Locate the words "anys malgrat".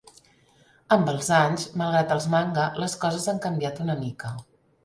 1.41-2.13